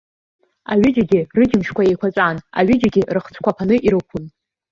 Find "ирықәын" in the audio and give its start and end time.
3.85-4.23